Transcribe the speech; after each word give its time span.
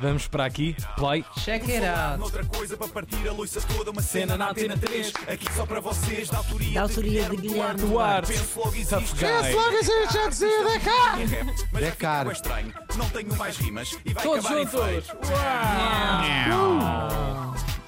Vamos 0.00 0.26
para 0.28 0.44
aqui. 0.44 0.76
Play. 0.96 1.24
Check 1.38 1.68
it 1.68 1.84
out. 1.84 2.22
Outra 2.22 2.44
coisa 2.44 2.76
para 2.76 2.88
partir 2.88 3.28
a 3.28 3.32
toda, 3.62 3.90
uma 3.90 4.02
cena 4.02 4.36
na 4.36 4.50
antena 4.50 4.76
3. 4.76 5.12
Aqui 5.28 5.46
só 5.54 5.64
para 5.64 5.80
vocês, 5.80 6.28
da 6.28 6.38
autoria, 6.38 6.74
Da 6.74 6.82
autoria 6.82 7.28
de 7.30 7.36
Guilherme 7.36 7.80
Duarte. 7.82 8.32
Penso 8.32 8.44
logo 9.54 9.76
existe. 9.78 10.18
Guy. 10.78 11.54
Mas 11.72 11.82
vai 11.82 11.90
ficar 11.90 11.96
cara. 11.96 12.24
bué 12.24 12.32
estranho. 12.32 12.74
Não 12.96 13.08
tenho 13.10 13.36
mais 13.36 13.56
rimas 13.56 13.98
e 14.04 14.12
vai 14.12 14.22
Todos 14.24 14.44
acabar 14.44 14.60
em 14.62 14.66
juntos. 14.66 14.86
feio. 14.86 15.02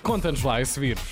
Conta-nos 0.03 0.43
lá 0.43 0.61
esse 0.61 0.81
vírus. 0.81 1.03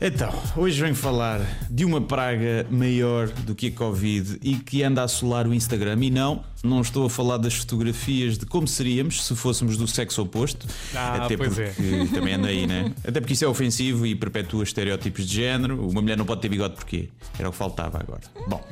Então, 0.00 0.32
hoje 0.56 0.80
venho 0.80 0.94
falar 0.94 1.40
de 1.68 1.84
uma 1.84 2.00
praga 2.00 2.64
maior 2.70 3.26
do 3.28 3.52
que 3.52 3.66
a 3.66 3.72
Covid 3.72 4.38
e 4.42 4.54
que 4.54 4.84
anda 4.84 5.00
a 5.00 5.04
assolar 5.04 5.48
o 5.48 5.52
Instagram. 5.52 5.98
E 6.04 6.10
não, 6.10 6.44
não 6.62 6.80
estou 6.80 7.06
a 7.06 7.10
falar 7.10 7.36
das 7.36 7.54
fotografias 7.54 8.38
de 8.38 8.46
como 8.46 8.68
seríamos 8.68 9.24
se 9.24 9.34
fôssemos 9.34 9.76
do 9.76 9.88
sexo 9.88 10.22
oposto. 10.22 10.68
Ah, 10.94 11.24
Até 11.24 11.36
pois 11.36 11.52
porque 11.52 11.72
também 12.14 12.34
anda 12.34 12.46
aí, 12.46 12.64
né? 12.64 12.94
Até 13.04 13.20
porque 13.20 13.32
isso 13.32 13.44
é 13.44 13.48
ofensivo 13.48 14.06
e 14.06 14.14
perpetua 14.14 14.62
estereótipos 14.62 15.26
de 15.26 15.34
género. 15.34 15.88
Uma 15.88 16.00
mulher 16.00 16.16
não 16.16 16.24
pode 16.24 16.42
ter 16.42 16.48
bigode 16.48 16.76
porquê? 16.76 17.08
Era 17.36 17.48
o 17.48 17.52
que 17.52 17.58
faltava 17.58 17.98
agora. 17.98 18.22
Bom, 18.46 18.64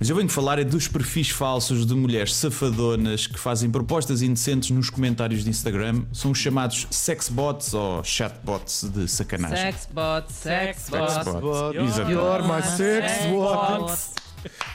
mas 0.00 0.08
eu 0.08 0.16
venho 0.16 0.28
falar 0.28 0.58
é 0.58 0.64
dos 0.64 0.88
perfis 0.88 1.28
falsos 1.30 1.84
de 1.86 1.94
mulheres 1.94 2.34
safadonas 2.34 3.26
que 3.26 3.38
fazem 3.38 3.70
propostas 3.70 4.22
indecentes 4.22 4.70
nos 4.70 4.88
comentários 4.90 5.44
de 5.44 5.50
Instagram. 5.50 6.02
São 6.12 6.30
os 6.30 6.38
chamados 6.38 6.86
sexbots 6.90 7.74
ou 7.74 8.02
chatbots 8.02 8.84
de 8.92 9.06
sacanagem. 9.06 9.58
Sexbot, 9.72 10.32
sexbot. 10.32 11.12
Sexbot. 11.12 11.76
Exatamente. 11.76 12.12
You're 12.12 12.42
my 12.48 12.62
sex 12.62 13.12
what? 13.32 14.20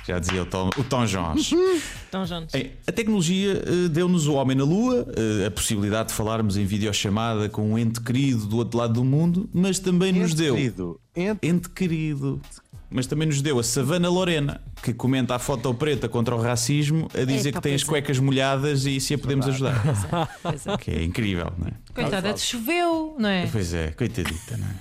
Já 0.08 0.20
dizia 0.20 0.44
o 0.44 0.46
Tom, 0.46 0.70
o 0.78 0.84
Tom 0.84 1.06
Jones. 1.08 1.52
Então, 2.08 2.24
Jones. 2.24 2.52
Bem, 2.52 2.74
a 2.86 2.92
tecnologia 2.92 3.64
eh, 3.66 3.88
deu-nos 3.90 4.28
o 4.28 4.34
homem 4.36 4.56
na 4.56 4.64
Lua, 4.64 5.08
eh, 5.42 5.48
a 5.48 5.50
possibilidade 5.50 6.10
de 6.10 6.14
falarmos 6.14 6.56
em 6.56 6.66
videochamada 6.66 7.50
com 7.50 7.72
um 7.72 7.76
ente 7.80 8.00
querido 8.00 8.46
do 8.46 8.58
outro 8.58 8.78
lado 8.78 8.94
do 8.94 9.04
mundo, 9.04 9.50
mas 9.52 9.80
também 9.80 10.12
nos 10.14 10.34
Ente 10.34 10.36
deu. 10.36 10.56
querido, 10.56 11.00
ente- 11.16 11.40
Ente 11.48 11.70
querido. 11.70 12.40
Mas 12.90 13.08
também 13.08 13.28
nos 13.28 13.42
deu 13.42 13.60
a 13.60 13.64
Savana 13.64 14.10
Lorena, 14.10 14.62
que 14.82 14.94
comenta 14.94 15.36
a 15.36 15.40
foto 15.40 15.74
preta 15.74 16.08
contra 16.08 16.36
o 16.36 16.42
racismo, 16.42 17.10
a 17.14 17.24
dizer 17.24 17.52
que 17.52 17.62
tem 17.62 17.74
as 17.74 17.84
pois 17.84 17.98
é. 17.98 18.02
cuecas 18.02 18.20
molhadas 18.20 18.86
e 18.86 19.00
se 19.00 19.14
a 19.14 19.18
podemos 19.18 19.48
ajudar. 19.48 19.84
Pois 20.42 20.68
é. 20.68 20.78
Que 20.78 20.92
é 20.92 21.04
incrível, 21.04 21.52
não 21.58 21.68
é? 21.68 21.72
Coitada, 21.94 22.36
choveu, 22.38 23.16
não 23.18 23.30
é? 23.30 23.48
Pois 23.52 23.74
é, 23.74 23.92
coitadita, 23.92 24.58
não 24.58 24.68
é? 24.68 24.76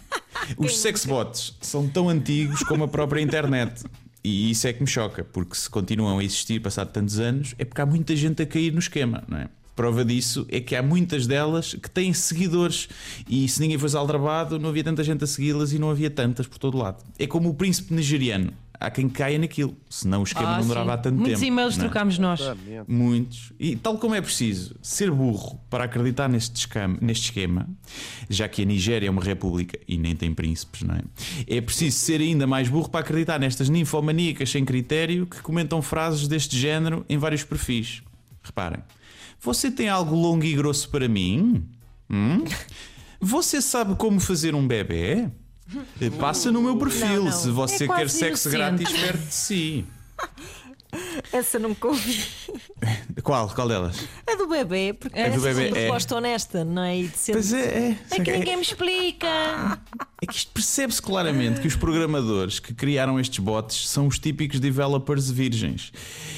Os 0.58 0.78
sexbots 0.78 1.56
são 1.60 1.88
tão 1.88 2.08
antigos 2.08 2.62
como 2.62 2.84
a 2.84 2.88
própria 2.88 3.20
internet. 3.20 3.84
E 4.22 4.50
isso 4.50 4.66
é 4.66 4.72
que 4.72 4.80
me 4.80 4.86
choca, 4.86 5.22
porque 5.22 5.54
se 5.54 5.68
continuam 5.68 6.18
a 6.18 6.24
existir 6.24 6.58
passado 6.60 6.90
tantos 6.90 7.18
anos, 7.18 7.54
é 7.58 7.64
porque 7.64 7.80
há 7.80 7.86
muita 7.86 8.16
gente 8.16 8.42
a 8.42 8.46
cair 8.46 8.72
no 8.72 8.78
esquema, 8.78 9.22
não 9.28 9.36
é? 9.36 9.48
Prova 9.74 10.04
disso 10.04 10.46
é 10.50 10.60
que 10.60 10.76
há 10.76 10.82
muitas 10.82 11.26
delas 11.26 11.74
que 11.74 11.90
têm 11.90 12.12
seguidores 12.12 12.88
e 13.28 13.48
se 13.48 13.60
ninguém 13.60 13.76
fosse 13.78 13.96
aldrabado, 13.96 14.58
não 14.58 14.68
havia 14.68 14.84
tanta 14.84 15.02
gente 15.02 15.24
a 15.24 15.26
segui-las 15.26 15.72
e 15.72 15.78
não 15.78 15.90
havia 15.90 16.10
tantas 16.10 16.46
por 16.46 16.58
todo 16.58 16.78
lado. 16.78 17.02
É 17.18 17.26
como 17.26 17.48
o 17.48 17.54
príncipe 17.54 17.92
nigeriano. 17.92 18.52
Há 18.78 18.90
quem 18.90 19.08
caia 19.08 19.38
naquilo, 19.38 19.74
senão 19.88 20.20
o 20.20 20.24
esquema 20.24 20.56
Ah, 20.56 20.58
não 20.58 20.66
durava 20.66 20.92
há 20.94 20.98
tanto 20.98 21.16
Muitos 21.16 21.40
tempo. 21.40 21.44
e-mails 21.52 21.76
não 21.76 21.84
é? 21.84 21.88
trocámos 21.88 22.18
nós. 22.18 22.40
Exatamente. 22.40 22.84
Muitos. 22.90 23.52
E 23.58 23.76
tal 23.76 23.96
como 23.98 24.14
é 24.14 24.20
preciso 24.20 24.76
ser 24.82 25.10
burro 25.10 25.58
para 25.70 25.84
acreditar 25.84 26.28
neste 26.28 26.56
esquema, 26.56 26.98
neste 27.00 27.24
esquema, 27.26 27.68
já 28.28 28.46
que 28.48 28.62
a 28.62 28.64
Nigéria 28.64 29.06
é 29.06 29.10
uma 29.10 29.22
república 29.22 29.78
e 29.88 29.96
nem 29.96 30.14
tem 30.14 30.34
príncipes, 30.34 30.82
não 30.82 30.96
é? 30.96 31.00
É 31.46 31.60
preciso 31.60 31.96
ser 31.96 32.20
ainda 32.20 32.46
mais 32.46 32.68
burro 32.68 32.90
para 32.90 33.00
acreditar 33.00 33.38
nestas 33.40 33.68
ninfomaníacas 33.68 34.50
sem 34.50 34.64
critério 34.64 35.26
que 35.26 35.40
comentam 35.40 35.80
frases 35.80 36.28
deste 36.28 36.58
género 36.58 37.06
em 37.08 37.16
vários 37.16 37.42
perfis. 37.42 38.02
Reparem. 38.42 38.80
Você 39.44 39.70
tem 39.70 39.88
algo 39.88 40.14
longo 40.14 40.44
e 40.44 40.54
grosso 40.54 40.88
para 40.88 41.08
mim? 41.08 41.68
Hum? 42.10 42.44
Você 43.20 43.60
sabe 43.60 43.94
como 43.96 44.18
fazer 44.20 44.54
um 44.54 44.66
bebê? 44.66 45.28
Passa 46.18 46.50
no 46.52 46.60
meu 46.62 46.76
perfil 46.76 47.06
Não, 47.06 47.24
não. 47.24 47.32
se 47.32 47.50
você 47.50 47.84
É 47.84 47.88
quer 47.88 48.10
sexo 48.10 48.48
inocente. 48.48 48.82
grátis 48.84 49.00
perto 49.00 49.26
de 49.26 49.34
si. 49.34 49.84
Essa 51.32 51.58
nunca 51.58 51.88
ouvi. 51.88 52.24
Qual? 53.24 53.48
Qual 53.48 53.66
delas? 53.66 54.06
A 54.30 54.36
do 54.36 54.46
bebê, 54.46 54.92
porque 54.92 55.18
É 55.18 55.28
é 55.28 55.30
do 55.30 55.40
bebê, 55.40 55.68
uma 55.68 55.78
é. 55.78 55.80
resposta 55.80 56.16
honesta, 56.16 56.62
não 56.64 56.82
é? 56.82 56.98
E 57.00 57.08
de 57.08 57.16
ser... 57.16 57.32
Pois 57.32 57.52
é, 57.54 57.58
é. 57.58 57.98
É 58.10 58.20
que 58.20 58.30
ninguém 58.30 58.56
me 58.56 58.62
explica. 58.62 59.26
É 60.22 60.26
que 60.26 60.36
isto 60.36 60.52
percebe-se 60.52 61.02
claramente 61.02 61.60
que 61.60 61.66
os 61.66 61.76
programadores 61.76 62.58
que 62.58 62.72
criaram 62.72 63.20
estes 63.20 63.40
bots 63.40 63.90
são 63.90 64.06
os 64.06 64.18
típicos 64.18 64.58
developers 64.58 65.30
virgens. 65.30 65.92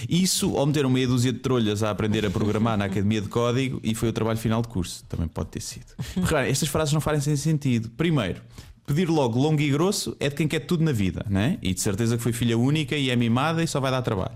Isso 0.09 0.51
ou 0.55 0.67
meteram 0.67 0.91
meia 0.91 1.07
dúzia 1.07 1.33
de 1.33 1.39
trolhas 1.39 1.85
a 1.85 1.91
aprender 1.91 2.27
a 2.27 2.31
programar 2.31 2.77
na 2.77 2.87
academia 2.87 3.21
de 3.21 3.29
código 3.29 3.79
e 3.85 3.95
foi 3.95 4.09
o 4.09 4.13
trabalho 4.13 4.39
final 4.39 4.61
de 4.61 4.67
curso. 4.67 5.05
Também 5.09 5.29
pode 5.29 5.51
ter 5.51 5.61
sido. 5.61 5.87
Reparem, 6.17 6.51
estas 6.51 6.69
frases 6.69 6.93
não 6.93 7.01
fazem 7.01 7.37
sentido. 7.37 7.89
Primeiro, 7.91 8.41
pedir 8.85 9.09
logo 9.09 9.39
longo 9.39 9.61
e 9.61 9.71
grosso 9.71 10.17
é 10.19 10.29
de 10.29 10.35
quem 10.35 10.49
quer 10.49 10.61
tudo 10.61 10.83
na 10.83 10.91
vida, 10.91 11.25
né? 11.31 11.57
E 11.63 11.73
de 11.73 11.81
certeza 11.81 12.17
que 12.17 12.23
foi 12.25 12.33
filha 12.33 12.59
única 12.59 12.97
e 12.97 13.09
é 13.11 13.15
mimada 13.15 13.63
e 13.63 13.69
só 13.69 13.79
vai 13.79 13.93
dar 13.93 14.03
trabalho. 14.03 14.35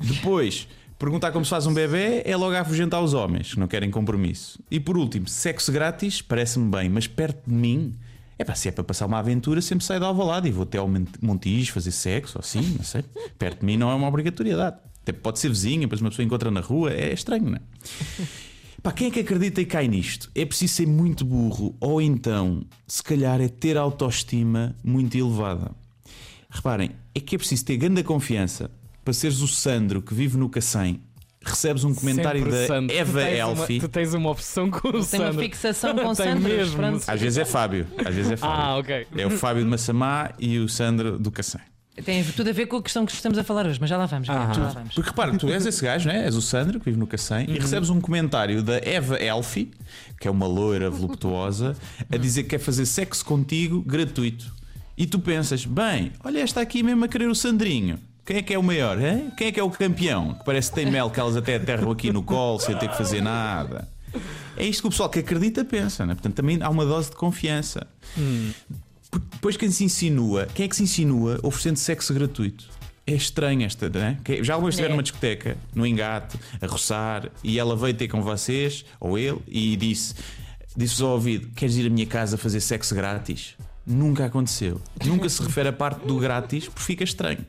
Depois. 0.00 0.66
Perguntar 1.02 1.32
como 1.32 1.44
se 1.44 1.50
faz 1.50 1.66
um 1.66 1.74
bebê 1.74 2.22
é 2.24 2.36
logo 2.36 2.54
afugentar 2.54 3.02
os 3.02 3.12
homens 3.12 3.54
que 3.54 3.58
não 3.58 3.66
querem 3.66 3.90
compromisso. 3.90 4.60
E 4.70 4.78
por 4.78 4.96
último, 4.96 5.26
sexo 5.26 5.72
grátis 5.72 6.22
parece-me 6.22 6.70
bem, 6.70 6.88
mas 6.88 7.08
perto 7.08 7.42
de 7.44 7.52
mim, 7.52 7.96
é 8.38 8.44
pá, 8.44 8.54
se 8.54 8.68
é 8.68 8.70
para 8.70 8.84
passar 8.84 9.06
uma 9.06 9.18
aventura, 9.18 9.60
sempre 9.60 9.84
saio 9.84 9.98
da 9.98 10.06
Alvalade 10.06 10.46
e 10.46 10.52
vou 10.52 10.62
até 10.62 10.78
ao 10.78 10.86
Mon- 10.86 11.04
Montijo 11.20 11.72
fazer 11.72 11.90
sexo, 11.90 12.38
ou 12.38 12.40
assim, 12.40 12.60
não 12.76 12.84
sei. 12.84 13.02
Perto 13.36 13.58
de 13.58 13.66
mim 13.66 13.76
não 13.76 13.90
é 13.90 13.94
uma 13.96 14.06
obrigatoriedade. 14.06 14.76
Até 15.02 15.10
pode 15.12 15.40
ser 15.40 15.48
vizinha, 15.48 15.80
depois 15.80 16.00
uma 16.00 16.08
pessoa 16.10 16.24
encontra 16.24 16.52
na 16.52 16.60
rua, 16.60 16.92
é 16.92 17.12
estranho, 17.12 17.46
não 17.50 17.56
é? 17.56 17.60
Pá, 18.80 18.92
quem 18.92 19.08
é 19.08 19.10
que 19.10 19.18
acredita 19.18 19.60
e 19.60 19.66
cai 19.66 19.88
nisto? 19.88 20.30
É 20.36 20.44
preciso 20.44 20.72
ser 20.74 20.86
muito 20.86 21.24
burro, 21.24 21.74
ou 21.80 22.00
então, 22.00 22.64
se 22.86 23.02
calhar, 23.02 23.40
é 23.40 23.48
ter 23.48 23.76
autoestima 23.76 24.76
muito 24.84 25.16
elevada. 25.18 25.72
Reparem, 26.48 26.92
é 27.12 27.18
que 27.18 27.34
é 27.34 27.38
preciso 27.38 27.64
ter 27.64 27.76
grande 27.76 28.04
confiança 28.04 28.70
para 29.04 29.12
seres 29.12 29.40
o 29.40 29.48
Sandro 29.48 30.00
que 30.02 30.14
vive 30.14 30.36
no 30.36 30.48
Cacém. 30.48 31.00
Recebes 31.44 31.82
um 31.82 31.92
comentário 31.92 32.40
Sempre 32.40 32.56
da 32.60 32.66
Sandro. 32.68 32.94
Tu 32.94 32.98
Eva 33.00 33.20
tens 33.20 33.42
uma- 33.44 33.50
Elfi. 33.60 33.80
tu 33.80 33.88
tens 33.88 34.14
uma 34.14 34.30
opção 34.30 34.70
com 34.70 34.88
o 34.88 34.92
Tem 34.92 35.02
Sandro. 35.02 35.32
uma 35.32 35.42
fixação 35.42 35.90
com 35.98 36.14
Tem 36.14 36.14
Sandro. 36.14 36.40
mesmo. 36.48 36.82
Às 37.06 37.20
vezes 37.20 37.38
é 37.38 37.44
Fábio, 37.44 37.86
às 38.06 38.14
vezes 38.14 38.30
é 38.32 38.36
Fábio. 38.36 38.56
Ah, 38.64 38.76
ok. 38.78 39.06
É 39.16 39.26
o 39.26 39.30
Fábio 39.30 39.64
de 39.64 39.68
Massamá 39.68 40.30
e 40.38 40.58
o 40.60 40.68
Sandro 40.68 41.18
do 41.18 41.32
Cacém. 41.32 41.60
Tem 42.04 42.24
tudo 42.24 42.48
a 42.48 42.52
ver 42.52 42.66
com 42.66 42.76
a 42.76 42.82
questão 42.82 43.04
que 43.04 43.12
estamos 43.12 43.36
a 43.36 43.44
falar 43.44 43.66
hoje, 43.66 43.78
mas 43.80 43.90
já 43.90 43.98
lá 43.98 44.06
vamos. 44.06 44.30
Ah. 44.30 44.50
já 44.54 44.62
lá 44.62 44.68
vamos. 44.70 44.94
Porque 44.94 45.10
repara, 45.10 45.36
tu 45.36 45.48
és 45.48 45.66
esse 45.66 45.82
gajo, 45.84 46.08
né? 46.08 46.24
és 46.24 46.36
o 46.36 46.40
Sandro 46.40 46.78
que 46.78 46.86
vive 46.86 46.96
no 46.96 47.06
Cacém 47.08 47.44
e 47.50 47.58
recebes 47.58 47.90
um 47.90 48.00
comentário 48.00 48.62
da 48.62 48.76
Eva 48.78 49.16
Elfi, 49.16 49.72
que 50.20 50.26
é 50.28 50.30
uma 50.30 50.46
loira 50.46 50.88
voluptuosa, 50.90 51.76
a 52.10 52.16
dizer 52.16 52.44
que 52.44 52.50
quer 52.50 52.60
fazer 52.60 52.86
sexo 52.86 53.24
contigo 53.24 53.82
gratuito. 53.82 54.54
E 54.96 55.06
tu 55.06 55.18
pensas, 55.18 55.66
bem, 55.66 56.12
olha, 56.22 56.38
esta 56.38 56.60
aqui 56.60 56.82
mesmo 56.84 57.04
a 57.04 57.08
querer 57.08 57.28
o 57.28 57.34
Sandrinho. 57.34 57.98
Quem 58.24 58.36
é 58.36 58.42
que 58.42 58.54
é 58.54 58.58
o 58.58 58.62
maior? 58.62 59.00
hein? 59.00 59.32
Quem 59.36 59.48
é 59.48 59.52
que 59.52 59.58
é 59.58 59.62
o 59.62 59.70
campeão? 59.70 60.34
Que 60.34 60.44
parece 60.44 60.70
que 60.70 60.76
tem 60.76 60.90
mel 60.90 61.10
que 61.10 61.18
elas 61.18 61.36
até 61.36 61.56
aterram 61.56 61.90
aqui 61.90 62.12
no 62.12 62.22
colo 62.22 62.58
sem 62.60 62.76
ter 62.78 62.88
que 62.88 62.96
fazer 62.96 63.20
nada. 63.20 63.88
É 64.56 64.64
isto 64.64 64.82
que 64.82 64.88
o 64.88 64.90
pessoal 64.90 65.08
que 65.08 65.18
acredita 65.18 65.64
pensa, 65.64 66.04
né? 66.06 66.14
portanto 66.14 66.34
também 66.34 66.58
há 66.62 66.68
uma 66.68 66.84
dose 66.84 67.10
de 67.10 67.16
confiança. 67.16 67.86
Porque 69.10 69.26
Depois 69.32 69.56
quem 69.56 69.70
se 69.70 69.84
insinua, 69.84 70.46
quem 70.54 70.66
é 70.66 70.68
que 70.68 70.76
se 70.76 70.82
insinua 70.82 71.38
oferecendo 71.42 71.76
sexo 71.76 72.14
gratuito? 72.14 72.68
É 73.06 73.14
estranho 73.14 73.64
esta, 73.64 73.88
não 73.90 74.00
é? 74.00 74.16
Já 74.42 74.54
alguma 74.54 74.68
vez 74.70 74.74
estiveram 74.74 74.92
É. 74.92 74.96
numa 74.96 75.02
discoteca, 75.02 75.56
no 75.74 75.84
engate, 75.84 76.38
a 76.60 76.66
roçar, 76.66 77.28
e 77.42 77.58
ela 77.58 77.74
veio 77.76 77.94
ter 77.94 78.06
com 78.06 78.22
vocês, 78.22 78.84
ou 79.00 79.18
ele, 79.18 79.38
e 79.48 79.74
disse: 79.76 80.14
disse-vos 80.76 81.02
ao 81.02 81.10
ouvido: 81.14 81.48
Queres 81.56 81.76
ir 81.76 81.86
à 81.88 81.90
minha 81.90 82.06
casa 82.06 82.38
fazer 82.38 82.60
sexo 82.60 82.94
grátis? 82.94 83.54
Nunca 83.84 84.26
aconteceu. 84.26 84.80
Nunca 85.04 85.28
se 85.28 85.42
refere 85.42 85.70
à 85.70 85.72
parte 85.72 86.06
do 86.06 86.16
grátis, 86.18 86.66
porque 86.68 86.80
fica 86.82 87.02
estranho. 87.02 87.44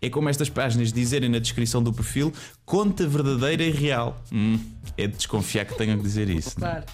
É 0.00 0.10
como 0.10 0.28
estas 0.28 0.48
páginas 0.48 0.92
dizerem 0.92 1.28
na 1.28 1.38
descrição 1.38 1.82
do 1.82 1.92
perfil: 1.92 2.32
conta 2.64 3.06
verdadeira 3.06 3.62
e 3.62 3.70
real. 3.70 4.22
Hum, 4.32 4.58
é 4.96 5.06
de 5.06 5.16
desconfiar 5.16 5.64
que 5.64 5.76
tenham 5.76 5.96
que 5.96 6.02
dizer 6.02 6.28
isso. 6.28 6.50
é? 6.58 6.60
Claro. 6.60 6.84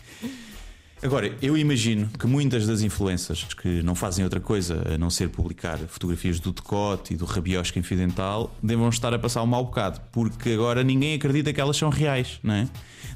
Agora, 1.02 1.34
eu 1.40 1.56
imagino 1.56 2.10
que 2.18 2.26
muitas 2.26 2.66
das 2.66 2.82
influências 2.82 3.42
que 3.54 3.82
não 3.82 3.94
fazem 3.94 4.22
outra 4.22 4.38
coisa 4.38 4.82
a 4.94 4.98
não 4.98 5.08
ser 5.08 5.30
publicar 5.30 5.78
fotografias 5.78 6.38
do 6.38 6.52
decote 6.52 7.14
e 7.14 7.16
do 7.16 7.24
rabiosca 7.24 7.78
infidental 7.78 8.54
devam 8.62 8.86
estar 8.90 9.14
a 9.14 9.18
passar 9.18 9.42
um 9.42 9.46
mau 9.46 9.64
bocado, 9.64 9.98
porque 10.12 10.50
agora 10.50 10.84
ninguém 10.84 11.14
acredita 11.14 11.54
que 11.54 11.60
elas 11.60 11.78
são 11.78 11.88
reais, 11.88 12.38
não 12.42 12.52
é? 12.52 12.68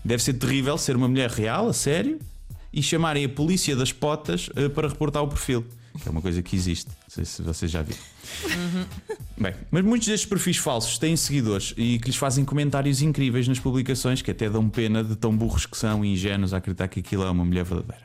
Deve 0.03 0.23
ser 0.23 0.33
terrível 0.33 0.79
ser 0.79 0.97
uma 0.97 1.07
mulher 1.07 1.29
real, 1.29 1.69
a 1.69 1.75
sério, 1.75 2.19
e 2.73 2.83
chamarem 2.83 3.27
a 3.27 3.29
polícia 3.29 3.77
das 3.77 3.93
potas 3.93 4.49
eh, 4.57 4.71
para 4.71 4.89
reportar 4.89 5.23
o 5.23 5.29
perfil, 5.29 5.63
é 6.07 6.11
uma 6.11 6.21
coisa 6.21 6.43
que 6.43 6.57
existe. 6.57 6.89
Não 6.89 7.09
sei 7.09 7.25
se 7.25 7.43
vocês 7.43 7.71
já 7.71 7.83
viram. 7.83 8.01
Bem, 9.39 9.55
mas 9.71 9.85
muitos 9.85 10.09
destes 10.09 10.29
perfis 10.29 10.57
falsos 10.57 10.99
têm 10.99 11.17
seguidores 11.17 11.75
e 11.77 11.99
que 11.99 12.07
lhes 12.07 12.17
fazem 12.17 12.45
comentários 12.45 13.03
incríveis 13.03 13.47
nas 13.47 13.59
publicações 13.59 14.21
que 14.21 14.31
até 14.31 14.49
dão 14.51 14.69
pena 14.69 15.05
de 15.05 15.17
tão 15.17 15.37
burros 15.37 15.67
que 15.67 15.77
são 15.77 16.05
e 16.05 16.13
ingênuos 16.13 16.53
a 16.53 16.59
acreditar 16.59 16.89
que 16.89 17.01
aquilo 17.01 17.25
é 17.25 17.31
uma 17.31 17.45
mulher 17.45 17.65
verdadeira. 17.65 18.05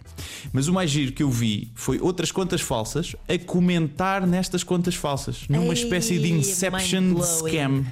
Mas 0.52 0.68
o 0.68 0.74
mais 0.74 0.90
giro 0.90 1.12
que 1.12 1.24
eu 1.24 1.30
vi 1.30 1.72
foi 1.76 2.00
outras 2.00 2.32
contas 2.32 2.62
falsas 2.62 3.16
a 3.28 3.38
comentar 3.38 4.26
nestas 4.28 4.64
contas 4.64 4.96
falsas, 4.96 5.46
numa 5.48 5.66
Ei, 5.66 5.74
espécie 5.74 6.20
de 6.20 6.32
Inception 6.32 7.22
scam. 7.22 7.86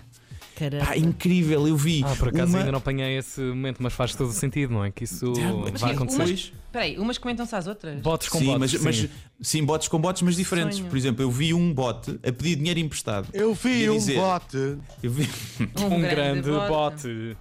Caramba. 0.57 0.85
Pá, 0.87 0.97
incrível, 0.97 1.67
eu 1.67 1.77
vi. 1.77 2.03
Ah, 2.03 2.15
por 2.17 2.29
acaso 2.29 2.51
uma... 2.51 2.57
ainda 2.59 2.71
não 2.71 2.79
apanhei 2.79 3.15
esse 3.17 3.39
momento, 3.39 3.77
mas 3.81 3.93
faz 3.93 4.15
todo 4.15 4.29
o 4.29 4.33
sentido, 4.33 4.73
não 4.73 4.83
é? 4.83 4.89
Que 4.89 5.03
isso 5.03 5.31
vai 5.77 5.93
acontecer. 5.93 6.17
umas- 6.17 6.29
Pois. 6.29 6.39
Espera 6.65 6.85
aí, 6.85 6.97
umas 6.97 7.17
comentam-se 7.19 7.55
às 7.55 7.67
outras. 7.67 8.01
Botes 8.01 8.27
com 8.27 8.39
Sim, 8.39 8.45
botes. 8.57 8.73
mas, 8.73 8.81
mas 8.83 8.95
sim. 8.97 9.09
sim, 9.41 9.63
botes 9.63 9.87
com 9.87 9.99
botes, 10.01 10.21
mas 10.23 10.35
diferentes. 10.35 10.77
Sonho. 10.79 10.89
Por 10.89 10.97
exemplo, 10.97 11.21
eu 11.23 11.29
vi 11.29 11.53
um 11.53 11.71
bote 11.73 12.11
a 12.27 12.31
pedir 12.31 12.55
dinheiro 12.55 12.79
emprestado. 12.79 13.27
Eu 13.33 13.53
vi 13.53 13.87
um 13.89 13.93
dizer- 13.97 14.15
bote. 14.15 14.77
Eu 15.03 15.11
vi- 15.11 15.29
um 15.79 16.01
grande 16.01 16.49
bote. 16.49 17.37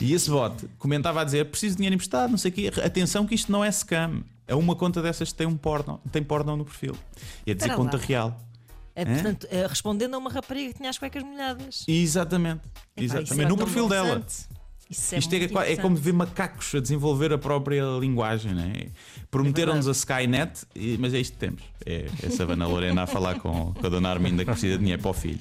E 0.00 0.12
esse 0.14 0.30
bote 0.30 0.66
comentava 0.78 1.20
a 1.20 1.24
dizer: 1.24 1.44
preciso 1.46 1.72
de 1.72 1.78
dinheiro 1.78 1.94
emprestado, 1.94 2.30
não 2.30 2.38
sei 2.38 2.50
o 2.50 2.54
quê. 2.54 2.70
Atenção, 2.84 3.26
que 3.26 3.34
isto 3.34 3.50
não 3.50 3.64
é 3.64 3.70
scam. 3.70 4.22
É 4.46 4.54
uma 4.54 4.74
conta 4.74 5.00
dessas 5.02 5.30
que 5.30 5.38
tem 5.38 5.46
um 5.46 5.56
porno, 5.56 6.00
tem 6.10 6.22
porno 6.22 6.56
no 6.56 6.64
perfil. 6.64 6.94
E 7.46 7.52
a 7.52 7.54
dizer 7.54 7.74
conta 7.74 7.96
lá. 7.96 8.02
real. 8.04 8.40
É, 8.94 9.04
portanto, 9.04 9.46
é, 9.50 9.66
respondendo 9.66 10.14
a 10.14 10.18
uma 10.18 10.30
rapariga 10.30 10.72
que 10.72 10.78
tinha 10.78 10.90
as 10.90 10.98
cuecas 10.98 11.22
molhadas. 11.22 11.84
Exatamente. 11.88 12.60
Epá, 12.96 13.04
Exatamente. 13.04 13.40
é 13.40 13.48
no 13.48 13.56
perfil 13.56 13.88
dela. 13.88 14.24
Isso 14.90 15.14
é, 15.14 15.18
Isto 15.18 15.34
é, 15.34 15.72
é 15.72 15.76
como 15.76 15.96
ver 15.96 16.12
macacos 16.12 16.74
a 16.74 16.80
desenvolver 16.80 17.32
a 17.32 17.38
própria 17.38 17.82
linguagem, 17.98 18.52
né? 18.52 18.88
Prometeram-nos 19.30 19.88
a 19.88 19.92
Skynet, 19.92 20.66
mas 20.98 21.14
é 21.14 21.18
isto 21.18 21.32
que 21.32 21.38
temos. 21.38 21.62
É, 21.86 22.06
é 22.22 22.26
a 22.26 22.30
Savana 22.30 22.66
Lorena 22.66 23.04
a 23.04 23.06
falar 23.06 23.40
com, 23.40 23.72
com 23.72 23.86
a 23.86 23.88
dona 23.88 24.10
Arminda 24.10 24.44
que 24.44 24.50
precisa 24.50 24.74
de 24.74 24.80
dinheiro 24.80 25.00
para 25.00 25.10
o 25.10 25.14
filho. 25.14 25.40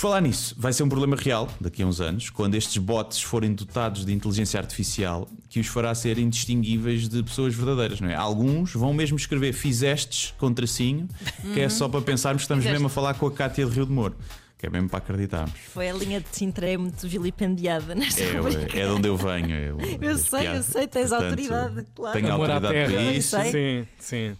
Por 0.00 0.06
falar 0.08 0.22
nisso, 0.22 0.54
vai 0.56 0.72
ser 0.72 0.82
um 0.82 0.88
problema 0.88 1.14
real 1.14 1.46
daqui 1.60 1.82
a 1.82 1.86
uns 1.86 2.00
anos, 2.00 2.30
quando 2.30 2.54
estes 2.54 2.78
bots 2.78 3.20
forem 3.20 3.52
dotados 3.52 4.02
de 4.02 4.14
inteligência 4.14 4.58
artificial 4.58 5.28
que 5.46 5.60
os 5.60 5.66
fará 5.66 5.94
ser 5.94 6.16
indistinguíveis 6.16 7.06
de 7.06 7.22
pessoas 7.22 7.54
verdadeiras, 7.54 8.00
não 8.00 8.08
é? 8.08 8.14
Alguns 8.14 8.72
vão 8.72 8.94
mesmo 8.94 9.18
escrever 9.18 9.52
fizestes 9.52 10.32
com 10.38 10.54
tracinho, 10.54 11.06
que 11.52 11.60
é 11.60 11.68
só 11.68 11.86
para 11.86 12.00
pensarmos 12.00 12.40
que 12.40 12.44
estamos 12.44 12.64
Fizeste. 12.64 12.80
mesmo 12.80 12.86
a 12.86 12.88
falar 12.88 13.12
com 13.12 13.26
a 13.26 13.30
Cátia 13.30 13.66
de 13.66 13.72
Rio 13.72 13.84
de 13.84 13.92
Moro, 13.92 14.16
que 14.56 14.64
é 14.64 14.70
mesmo 14.70 14.88
para 14.88 15.00
acreditarmos. 15.00 15.52
Foi 15.70 15.90
a 15.90 15.92
linha 15.92 16.18
de 16.18 16.28
Sintra 16.34 16.70
é 16.70 16.78
muito 16.78 17.06
vilipendiada 17.06 17.94
nesta 17.94 18.24
rubrica. 18.38 18.74
É, 18.78 18.80
é 18.80 18.86
de 18.86 18.92
onde 18.92 19.06
eu 19.06 19.18
venho. 19.18 19.50
Eu, 19.54 19.78
Eu 20.00 20.12
as 20.12 20.22
sei, 20.22 20.48
eu 20.48 20.62
sei, 20.62 20.88
tens 20.88 21.10
Portanto, 21.10 21.24
autoridade, 21.28 21.86
claro. 21.94 22.18
Tenho 22.18 22.32
Amor 22.32 22.50
autoridade 22.50 22.90
para 22.90 23.02
Eu 23.02 23.12
isso. 23.12 23.36
sei. 23.36 23.52
Sim, 23.52 23.88
sim. 23.98 24.36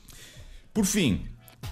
Por 0.72 0.86
fim, 0.86 1.20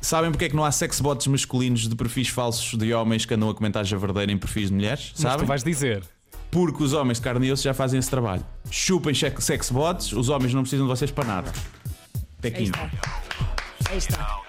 sabem 0.00 0.31
porque 0.31 0.44
é 0.46 0.49
que 0.49 0.56
não 0.56 0.64
há 0.64 0.70
sexbots 0.73 1.26
masculinos 1.26 1.88
de 1.88 1.94
perfis 1.94 2.29
falsos 2.29 2.76
de 2.79 2.93
homens 2.94 3.25
que 3.25 3.35
andam 3.35 3.49
a 3.50 3.55
comentar 3.55 3.85
javardeira 3.85 4.31
em 4.32 4.38
perfis 4.38 4.69
de 4.69 4.75
mulheres? 4.75 5.11
Mas 5.14 5.20
Sabem? 5.23 5.38
tu 5.40 5.46
vais 5.46 5.62
dizer. 5.64 6.02
Porque 6.50 6.82
os 6.82 6.93
homens 6.94 7.19
de 7.19 7.25
carne 7.25 7.46
e 7.46 7.52
osso 7.52 7.62
já 7.62 7.75
fazem 7.75 7.99
esse 7.99 8.08
trabalho. 8.08 8.44
Chupem 8.70 9.14
sex- 9.14 9.44
sexbots, 9.44 10.12
os 10.12 10.29
homens 10.31 10.55
não 10.55 10.62
precisam 10.62 10.87
de 10.87 10.93
vocês 10.93 11.11
para 11.11 11.25
nada. 11.25 11.52
Aí 11.55 12.23
Pequinho. 12.40 12.70
está. 12.70 12.90
Aí 13.90 13.99
está. 13.99 14.40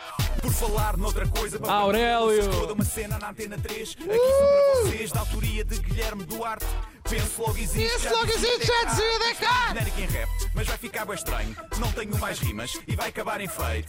Por 0.41 0.53
falar 0.53 0.95
noutra 0.95 1.27
coisa, 1.27 1.59
para 1.59 1.73
Aurélio! 1.73 2.49
toda 2.49 2.73
uma 2.73 2.85
cena 2.85 3.19
na 3.19 3.29
antena 3.31 3.57
3. 3.57 3.89
Aqui 3.91 4.03
são 4.05 4.07
para 4.07 4.81
vocês, 4.91 5.11
da 5.11 5.19
autoria 5.19 5.65
de 5.65 5.77
Guilherme 5.79 6.23
Duarte. 6.23 6.65
Penso 7.09 7.41
logo 7.41 7.57
existe. 7.57 7.89
Penso 7.99 8.15
logo 8.15 8.31
existe, 8.31 8.65
já 8.65 8.83
dizia 8.85 9.19
da 9.19 9.35
cá. 9.35 9.67
Genérico 9.69 9.99
em 10.01 10.05
rap, 10.05 10.29
mas 10.55 10.67
vai 10.67 10.77
ficar 10.77 11.05
bem 11.05 11.15
estranho. 11.15 11.55
Não 11.77 11.91
tenho 11.91 12.17
mais 12.19 12.39
rimas 12.39 12.79
e 12.87 12.95
vai 12.95 13.09
acabar 13.09 13.41
em 13.41 13.47
feio. 13.49 13.83